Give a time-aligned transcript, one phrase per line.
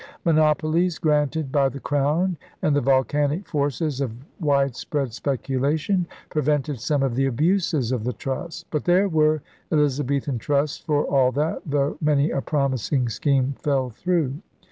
[0.25, 7.13] Monopolies granted by the Crown and the volcanic forces of widespread speculation prevented some of
[7.13, 8.65] the abuses of the trust.
[8.71, 14.37] But there were Elizabethan trusts, for all that, though many a promising scheme fell through.